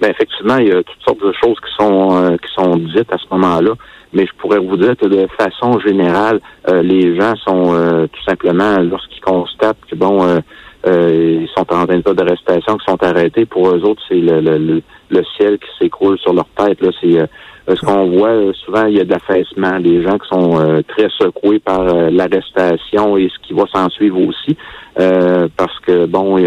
Ben, 0.00 0.10
effectivement, 0.10 0.58
il 0.58 0.68
y 0.68 0.72
a 0.72 0.82
toutes 0.82 1.02
sortes 1.02 1.24
de 1.24 1.32
choses 1.42 1.56
qui 1.60 1.74
sont 1.78 2.16
euh, 2.16 2.36
qui 2.36 2.52
sont 2.54 2.76
dites 2.76 3.12
à 3.12 3.16
ce 3.16 3.24
moment-là. 3.30 3.72
Mais 4.12 4.26
je 4.26 4.32
pourrais 4.38 4.58
vous 4.58 4.76
dire 4.76 4.96
que 4.96 5.06
de 5.06 5.26
façon 5.38 5.80
générale, 5.80 6.40
euh, 6.68 6.82
les 6.82 7.18
gens 7.18 7.34
sont 7.36 7.74
euh, 7.74 8.06
tout 8.06 8.22
simplement, 8.22 8.78
lorsqu'ils 8.80 9.22
constatent 9.22 9.78
que 9.90 9.96
bon, 9.96 10.40
ils 10.86 11.48
sont 11.56 11.66
en 11.72 11.86
état 11.86 12.14
d'arrestation, 12.14 12.76
qu'ils 12.76 12.90
sont 12.90 13.02
arrêtés, 13.02 13.46
pour 13.46 13.68
eux 13.68 13.82
autres, 13.84 14.02
c'est 14.08 14.20
le, 14.20 14.40
le, 14.40 14.82
le, 15.10 15.24
ciel 15.36 15.58
qui 15.58 15.68
s'écroule 15.78 16.18
sur 16.18 16.32
leur 16.32 16.46
tête. 16.56 16.80
Là, 16.80 16.90
c'est 17.00 17.74
ce 17.74 17.80
qu'on 17.80 18.10
voit 18.10 18.52
souvent, 18.52 18.86
il 18.86 18.98
y 18.98 19.00
a 19.00 19.04
de 19.04 19.10
l'affaissement, 19.10 19.80
des 19.80 20.02
gens 20.02 20.18
qui 20.18 20.28
sont 20.28 20.82
très 20.88 21.08
secoués 21.18 21.58
par 21.58 21.82
l'arrestation 22.10 23.16
et 23.16 23.28
ce 23.28 23.46
qui 23.46 23.54
va 23.54 23.64
s'en 23.72 23.88
suivre 23.88 24.20
aussi, 24.20 24.56
parce 24.94 25.78
que 25.86 26.06
bon, 26.06 26.38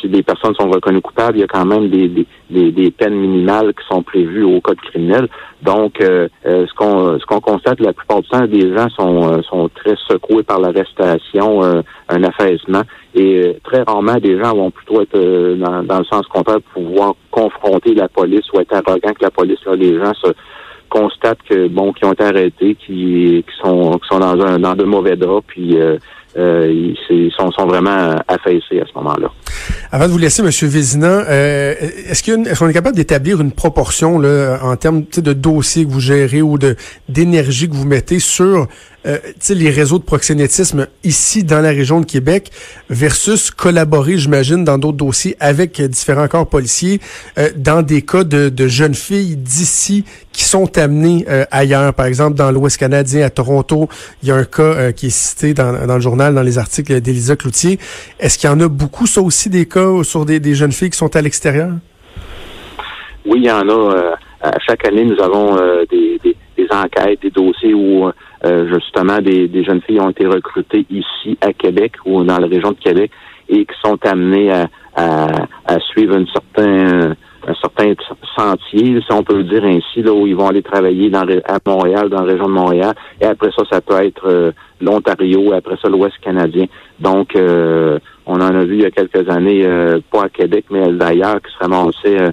si 0.00 0.08
les 0.08 0.22
personnes 0.22 0.54
sont 0.54 0.70
reconnues 0.70 1.00
coupables, 1.00 1.36
il 1.36 1.40
y 1.40 1.44
a 1.44 1.46
quand 1.46 1.66
même 1.66 1.88
des, 1.88 2.08
des, 2.50 2.72
des, 2.72 2.90
peines 2.90 3.14
minimales 3.14 3.74
qui 3.74 3.86
sont 3.88 4.02
prévues 4.02 4.44
au 4.44 4.60
code 4.60 4.80
criminel. 4.80 5.28
Donc, 5.62 5.96
ce 6.00 6.74
qu'on 6.74 7.18
ce 7.18 7.26
qu'on 7.26 7.40
constate 7.40 7.80
la 7.80 7.92
plupart 7.92 8.22
du 8.22 8.28
temps, 8.28 8.46
des 8.46 8.74
gens 8.74 8.88
sont 8.90 9.42
sont 9.42 9.68
très 9.68 9.94
secoués 10.08 10.42
par 10.42 10.60
l'arrestation, 10.60 11.62
un 11.62 12.24
affaissement, 12.24 12.82
et 13.14 13.56
très 13.64 13.82
rarement 13.82 14.16
des 14.16 14.38
gens 14.42 14.54
vont 14.54 14.70
plutôt 14.70 15.02
être 15.02 15.18
dans, 15.56 15.82
dans, 15.82 15.98
le 15.98 16.04
sens 16.04 16.26
contraire 16.26 16.60
pouvoir 16.72 17.14
confronter 17.30 17.94
la 17.94 18.08
police 18.08 18.50
ou 18.52 18.60
être 18.60 18.74
arrogant 18.74 19.12
que 19.12 19.22
la 19.22 19.30
police. 19.30 19.58
Là, 19.66 19.76
les 19.76 19.98
gens 19.98 20.14
se 20.14 20.32
constatent 20.88 21.42
que 21.48 21.68
bon, 21.68 21.92
qui 21.92 22.04
ont 22.04 22.12
été 22.12 22.24
arrêtés, 22.24 22.76
qui, 22.76 23.44
qui 23.46 23.56
sont 23.62 23.98
sont 24.08 24.18
dans 24.18 24.40
un 24.40 24.58
dans 24.58 24.74
de 24.74 24.84
mauvais 24.84 25.16
draps, 25.16 25.44
puis 25.46 25.76
euh, 26.36 26.54
euh, 26.64 26.94
ils 27.10 27.32
sont, 27.36 27.50
sont 27.52 27.66
vraiment 27.66 28.16
affaissés 28.28 28.80
à 28.80 28.86
ce 28.86 28.94
moment-là. 28.96 29.30
Avant 29.92 30.06
de 30.06 30.10
vous 30.10 30.18
laisser, 30.18 30.42
M. 30.42 30.50
Vézina, 30.68 31.06
euh, 31.28 31.74
est-ce 32.08 32.22
qu'on 32.22 32.68
est, 32.68 32.72
capable 32.72 32.96
d'établir 32.96 33.40
une 33.40 33.52
proportion 33.52 34.18
là, 34.18 34.58
en 34.62 34.76
termes 34.76 35.04
de 35.16 35.32
dossiers 35.32 35.84
que 35.84 35.90
vous 35.90 36.00
gérez 36.00 36.42
ou 36.42 36.58
d'énergie 37.08 37.68
que 37.68 37.74
vous 37.74 37.86
mettez 37.86 38.18
sur 38.18 38.66
euh, 39.06 39.18
les 39.50 39.70
réseaux 39.70 39.98
de 39.98 40.04
proxénétisme 40.04 40.86
ici 41.02 41.44
dans 41.44 41.60
la 41.60 41.70
région 41.70 42.00
de 42.00 42.06
Québec 42.06 42.50
versus 42.88 43.50
collaborer, 43.50 44.18
j'imagine, 44.18 44.64
dans 44.64 44.78
d'autres 44.78 44.96
dossiers 44.96 45.36
avec 45.40 45.80
différents 45.82 46.28
corps 46.28 46.48
policiers 46.48 47.00
euh, 47.38 47.48
dans 47.56 47.82
des 47.82 48.02
cas 48.02 48.24
de, 48.24 48.48
de 48.48 48.66
jeunes 48.66 48.94
filles 48.94 49.36
d'ici 49.36 50.04
qui 50.32 50.44
sont 50.44 50.78
amenées 50.78 51.24
euh, 51.28 51.44
ailleurs. 51.50 51.92
Par 51.94 52.06
exemple, 52.06 52.36
dans 52.36 52.50
l'Ouest 52.50 52.78
canadien, 52.78 53.24
à 53.24 53.30
Toronto, 53.30 53.88
il 54.22 54.28
y 54.28 54.32
a 54.32 54.36
un 54.36 54.44
cas 54.44 54.62
euh, 54.62 54.92
qui 54.92 55.06
est 55.06 55.16
cité 55.16 55.54
dans, 55.54 55.86
dans, 55.86 55.94
le 55.94 56.00
journal, 56.00 56.34
dans 56.34 56.42
les 56.42 56.58
articles 56.58 57.00
d'Élisa 57.00 57.36
Cloutier. 57.36 57.78
Est-ce 58.18 58.38
qu'il 58.38 58.48
y 58.48 58.52
en 58.52 58.60
a 58.60 58.68
beaucoup, 58.68 59.06
ça 59.06 59.20
aussi, 59.20 59.50
des 59.50 59.66
cas 59.66 60.02
sur 60.02 60.24
des, 60.24 60.40
des 60.40 60.54
jeunes 60.54 60.72
filles 60.72 60.90
qui 60.90 60.98
sont 60.98 61.14
à 61.14 61.22
l'extérieur? 61.22 61.70
Oui, 63.26 63.40
il 63.40 63.46
y 63.46 63.50
en 63.50 63.68
a. 63.68 64.16
à 64.42 64.58
chaque 64.66 64.86
année, 64.86 65.04
nous 65.04 65.22
avons 65.22 65.56
des, 65.90 66.20
des, 66.22 66.36
des, 66.56 66.66
enquêtes, 66.70 67.22
des 67.22 67.30
dossiers 67.30 67.72
où 67.72 68.10
euh, 68.44 68.68
justement, 68.72 69.18
des, 69.20 69.64
jeunes 69.64 69.80
filles 69.82 70.00
ont 70.00 70.10
été 70.10 70.26
recrutées 70.26 70.86
ici 70.90 71.38
à 71.40 71.52
Québec 71.52 71.92
ou 72.04 72.24
dans 72.24 72.38
la 72.38 72.46
région 72.46 72.72
de 72.72 72.78
Québec 72.78 73.10
et 73.48 73.64
qui 73.64 73.74
sont 73.82 73.98
amenées 74.04 74.50
à, 74.52 74.68
à, 74.96 75.80
suivre 75.80 76.16
un 76.16 76.24
certain 76.26 77.14
un 77.46 77.54
certain 77.60 77.92
sentier, 78.38 79.02
si 79.02 79.12
on 79.12 79.22
peut 79.22 79.36
le 79.36 79.44
dire 79.44 79.62
ainsi, 79.64 80.00
là, 80.00 80.14
où 80.14 80.26
ils 80.26 80.34
vont 80.34 80.48
aller 80.48 80.62
travailler 80.62 81.10
dans, 81.10 81.26
à 81.44 81.58
Montréal, 81.66 82.08
dans 82.08 82.22
la 82.22 82.32
région 82.32 82.46
de 82.46 82.52
Montréal. 82.52 82.94
Et 83.20 83.26
après 83.26 83.50
ça, 83.54 83.64
ça 83.70 83.82
peut 83.82 84.02
être 84.02 84.26
euh, 84.26 84.52
l'Ontario, 84.80 85.52
après 85.52 85.76
ça, 85.82 85.90
l'Ouest 85.90 86.16
canadien. 86.22 86.64
Donc, 87.00 87.36
euh, 87.36 87.98
on 88.24 88.36
en 88.36 88.54
a 88.54 88.64
vu 88.64 88.76
il 88.76 88.80
y 88.80 88.86
a 88.86 88.90
quelques 88.90 89.28
années, 89.28 89.68
pas 90.10 90.24
à 90.24 90.28
Québec, 90.30 90.64
mais 90.70 90.90
d'ailleurs, 90.92 91.42
qui 91.42 91.52
se 91.52 91.58
ramassaient 91.58 92.32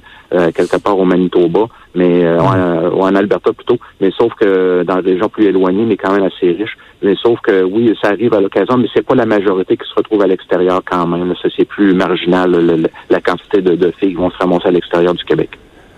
quelque 0.53 0.81
part 0.81 0.97
au 0.97 1.03
Manitoba 1.03 1.67
mais 1.95 2.23
euh, 2.25 2.89
ou 2.91 3.01
en 3.01 3.15
Alberta 3.15 3.51
plutôt, 3.53 3.77
mais 3.99 4.11
sauf 4.17 4.33
que 4.35 4.83
dans 4.83 5.01
des 5.01 5.13
régions 5.13 5.29
plus 5.29 5.45
éloignées, 5.45 5.85
mais 5.85 5.97
quand 5.97 6.13
même 6.13 6.23
assez 6.23 6.51
riches. 6.51 6.77
Mais 7.01 7.15
sauf 7.15 7.39
que 7.41 7.63
oui, 7.63 7.93
ça 8.01 8.09
arrive 8.09 8.33
à 8.33 8.41
l'occasion, 8.41 8.77
mais 8.77 8.87
c'est 8.93 9.05
pas 9.05 9.15
la 9.15 9.25
majorité 9.25 9.75
qui 9.75 9.87
se 9.87 9.95
retrouve 9.95 10.21
à 10.21 10.27
l'extérieur 10.27 10.81
quand 10.89 11.07
même. 11.07 11.33
C'est 11.55 11.65
plus 11.65 11.93
marginal, 11.93 12.87
la 13.09 13.21
quantité 13.21 13.61
de, 13.61 13.75
de, 13.75 13.91
filles 13.99 14.09
qui 14.09 14.15
vont 14.15 14.29
se 14.29 14.37
ramasser 14.37 14.67
à 14.67 14.71
l'extérieur 14.71 15.13
du 15.13 15.23
Québec. 15.23 15.49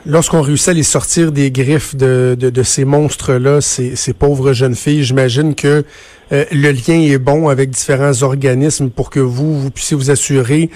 Lorsqu'on 0.06 0.42
réussit 0.42 0.70
à 0.70 0.74
les 0.74 0.84
sortir 0.84 1.32
des 1.32 1.50
griffes 1.50 1.96
de, 1.96 2.36
de, 2.38 2.50
de 2.50 2.64
ces 2.64 2.84
monstres-là, 2.84 3.62
ces, 3.62 3.96
ces, 3.96 4.14
pauvres 4.14 4.52
jeunes 4.52 4.76
filles, 4.76 5.04
j'imagine 5.04 5.56
que 5.56 5.84
euh, 6.34 6.46
le 6.52 6.72
lien 6.72 7.00
est 7.00 7.18
bon 7.18 7.48
avec 7.48 7.70
différents 7.70 8.22
organismes 8.22 8.90
pour 8.90 9.10
que 9.10 9.22
vous, 9.22 9.58
vous 9.58 9.72
puissiez 9.72 9.96
vous 9.96 10.12
assurer 10.12 10.70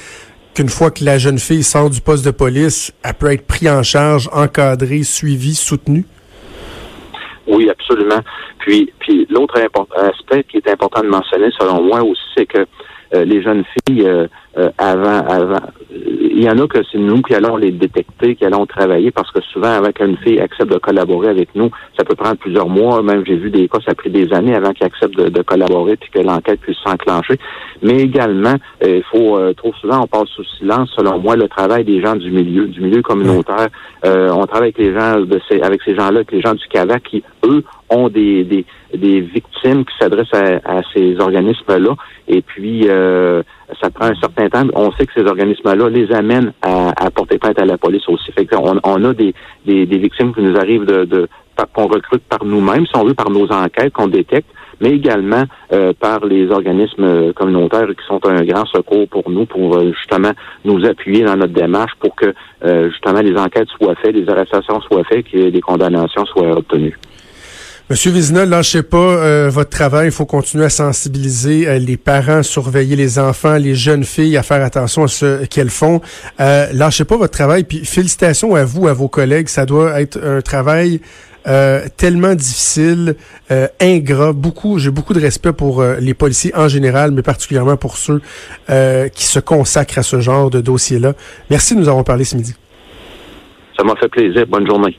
qu'une 0.58 0.70
fois 0.70 0.90
que 0.90 1.06
la 1.06 1.20
jeune 1.20 1.38
fille 1.38 1.62
sort 1.62 1.92
du 1.92 2.02
poste 2.02 2.26
de 2.26 2.32
police, 2.32 2.92
elle 3.04 3.14
peut 3.14 3.32
être 3.32 3.46
prise 3.46 3.70
en 3.70 3.84
charge, 3.84 4.28
encadrée, 4.34 5.04
suivie, 5.04 5.54
soutenue? 5.54 6.04
Oui, 7.46 7.70
absolument. 7.70 8.22
Puis, 8.58 8.92
puis 8.98 9.28
l'autre 9.30 9.56
aspect 9.96 10.44
qui 10.46 10.58
est 10.58 10.68
important 10.68 11.04
de 11.04 11.10
mentionner, 11.10 11.50
selon 11.60 11.84
moi 11.84 12.02
aussi, 12.02 12.24
c'est 12.36 12.48
que 12.48 12.66
les 13.14 13.42
jeunes 13.42 13.64
filles, 13.64 14.06
euh, 14.06 14.28
euh, 14.58 14.70
avant, 14.78 15.26
avant, 15.28 15.60
il 15.92 16.44
y 16.44 16.50
en 16.50 16.58
a 16.58 16.68
que 16.68 16.80
c'est 16.92 16.98
nous 16.98 17.22
qui 17.22 17.34
allons 17.34 17.58
les 17.58 17.72
détecter, 17.72 18.36
qui 18.36 18.46
allons 18.46 18.66
travailler, 18.66 19.12
parce 19.12 19.32
que 19.32 19.42
souvent, 19.42 19.70
avant 19.70 19.92
qu'une 19.92 20.18
fille 20.18 20.40
accepte 20.40 20.72
de 20.72 20.78
collaborer 20.78 21.30
avec 21.30 21.50
nous, 21.56 21.70
ça 21.98 22.04
peut 22.04 22.16
prendre 22.16 22.38
plusieurs 22.38 22.68
mois. 22.68 23.02
Même 23.02 23.24
j'ai 23.26 23.36
vu 23.36 23.50
des 23.50 23.68
cas, 23.68 23.80
ça 23.86 23.92
a 23.92 23.96
pris 23.96 24.10
des 24.10 24.34
années 24.34 24.56
avant 24.56 24.72
qu'elle 24.74 24.88
accepte 24.88 25.16
de, 25.16 25.42
collaborer 25.42 25.96
puis 25.96 26.10
que 26.10 26.20
l'enquête 26.20 26.60
puisse 26.60 26.78
s'enclencher. 26.86 27.40
Mais 27.82 28.02
également, 28.02 28.56
il 28.84 29.04
faut 29.12 29.40
trop 29.54 29.74
souvent, 29.80 30.02
on 30.04 30.08
passe 30.08 30.30
sous 30.30 30.44
silence, 30.58 30.92
selon 30.96 31.20
moi, 31.20 31.36
le 31.36 31.48
travail 31.48 31.84
des 31.84 32.02
gens 32.02 32.16
du 32.16 32.32
milieu, 32.32 32.68
du 32.68 32.82
milieu 32.82 33.02
communautaire. 33.02 33.70
on 34.04 34.46
travaille 34.46 34.74
avec 34.76 34.78
les 34.80 34.94
gens 34.94 35.22
de 35.22 35.40
ces, 35.50 35.62
avec 35.62 35.82
ces 35.84 35.96
gens-là, 35.96 36.18
avec 36.18 36.32
les 36.32 36.42
gens 36.42 36.54
du 36.54 36.68
CAVAC 36.68 37.04
qui, 37.04 37.24
eux, 37.46 37.64
ont 37.90 38.10
des, 38.10 38.44
des, 38.44 38.66
des 38.94 39.22
victimes 39.22 39.86
qui 39.86 39.94
s'adressent 40.00 40.34
à, 40.34 40.82
ces 40.94 41.20
organismes-là. 41.20 41.96
Et 42.28 42.42
puis, 42.42 42.88
euh, 42.90 43.44
ça 43.82 43.90
prend 43.90 44.08
un 44.08 44.16
certain 44.16 44.50
temps. 44.50 44.68
On 44.74 44.92
sait 44.94 45.06
que 45.06 45.14
ces 45.16 45.26
organismes-là 45.26 45.90
les 45.90 46.12
amènent 46.12 46.54
à, 46.62 46.90
à, 46.98 47.10
porter 47.12 47.38
plainte 47.38 47.60
à 47.60 47.66
la 47.66 47.78
police 47.78 48.08
aussi. 48.08 48.32
Fait 48.32 48.46
qu'on 48.46 48.80
on 48.84 49.04
a 49.04 49.14
des, 49.14 49.34
des, 49.66 49.86
des, 49.86 49.98
victimes 49.98 50.34
qui 50.34 50.42
nous 50.42 50.58
arrivent 50.58 50.86
de, 50.86 51.06
de 51.06 51.28
qu'on 51.74 51.88
recrute 51.88 52.22
par 52.30 52.46
nous-mêmes, 52.46 52.86
si 52.86 52.96
on 52.96 53.04
veut, 53.04 53.16
par 53.16 53.32
nos 53.32 53.52
enquêtes 53.52 53.92
qu'on 53.92 54.08
détecte, 54.08 54.48
mais 54.80 54.92
également 54.92 55.44
euh, 55.74 55.92
par 56.00 56.24
les 56.24 56.52
organismes 56.52 57.34
communautaires 57.34 57.88
qui 57.88 58.06
sont 58.08 58.24
un 58.28 58.44
grand 58.44 58.66
secours 58.68 59.08
pour 59.10 59.28
nous, 59.28 59.48
pour 59.48 59.76
euh, 59.76 59.92
justement 59.94 60.34
nous 60.66 60.86
appuyer 60.86 61.24
dans 61.24 61.36
notre 61.36 61.54
démarche 61.54 61.94
pour 62.00 62.16
que 62.16 62.32
justement 62.92 63.22
les 63.22 63.36
enquêtes 63.36 63.70
soient 63.70 63.96
faites, 63.96 64.14
les 64.14 64.30
arrestations 64.30 64.80
soient 64.82 65.04
faites, 65.06 65.26
que 65.28 65.50
des 65.50 65.62
condamnations 65.62 66.26
soient 66.26 66.58
obtenues. 66.58 66.96
Monsieur 67.90 68.12
Vizina, 68.12 68.46
lâchez 68.46 68.84
pas 68.84 68.98
euh, 68.98 69.50
votre 69.50 69.70
travail. 69.70 70.10
Il 70.10 70.12
faut 70.12 70.26
continuer 70.26 70.66
à 70.66 70.70
sensibiliser 70.70 71.70
euh, 71.70 71.80
les 71.80 71.96
parents, 71.96 72.44
surveiller 72.44 72.98
les 72.98 73.18
enfants, 73.18 73.56
les 73.56 73.76
jeunes 73.76 74.04
filles 74.04 74.36
à 74.36 74.44
faire 74.44 74.62
attention 74.62 75.06
à 75.06 75.08
ce 75.08 75.46
qu'elles 75.46 75.70
font. 75.70 76.02
Euh, 76.42 76.68
lâchez 76.74 77.06
pas 77.06 77.16
votre 77.16 77.32
travail. 77.32 77.64
Puis 77.64 77.86
félicitations 77.86 78.56
à 78.56 78.66
vous, 78.66 78.90
à 78.90 78.94
vos 78.94 79.08
collègues. 79.08 79.48
Ça 79.48 79.66
doit 79.66 80.02
être 80.02 80.20
un 80.22 80.42
travail 80.42 81.00
tellement 81.96 82.36
difficile, 82.36 83.16
ingrat. 83.80 84.34
Beaucoup, 84.34 84.80
j'ai 84.80 84.92
beaucoup 84.92 85.14
de 85.14 85.22
respect 85.22 85.54
pour 85.54 85.82
les 85.82 86.14
policiers 86.14 86.54
en 86.54 86.68
général, 86.68 87.12
mais 87.12 87.22
particulièrement 87.22 87.78
pour 87.78 87.96
ceux 87.96 88.20
qui 88.68 89.24
se 89.24 89.40
consacrent 89.40 90.00
à 90.00 90.04
ce 90.04 90.20
genre 90.20 90.50
de 90.50 90.60
dossier-là. 90.60 91.14
Merci 91.50 91.78
nous 91.78 91.88
avoir 91.88 92.04
parlé 92.04 92.26
ce 92.26 92.36
midi. 92.36 92.54
Ça 93.78 93.86
m'a 93.86 93.96
fait 93.96 94.10
plaisir. 94.10 94.46
Bonne 94.46 94.68
journée. 94.68 94.98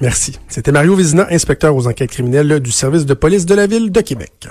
Merci. 0.00 0.38
C'était 0.48 0.72
Mario 0.72 0.94
Vizina, 0.94 1.26
inspecteur 1.30 1.74
aux 1.74 1.86
enquêtes 1.86 2.10
criminelles 2.10 2.60
du 2.60 2.70
service 2.70 3.06
de 3.06 3.14
police 3.14 3.46
de 3.46 3.54
la 3.54 3.66
ville 3.66 3.90
de 3.90 4.00
Québec. 4.00 4.48